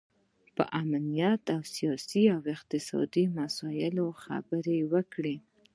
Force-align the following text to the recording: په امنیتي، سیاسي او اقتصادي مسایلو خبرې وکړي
په 0.55 0.63
امنیتي، 0.81 1.55
سیاسي 1.75 2.23
او 2.35 2.41
اقتصادي 2.55 3.23
مسایلو 3.39 4.05
خبرې 4.23 4.77
وکړي 4.93 5.35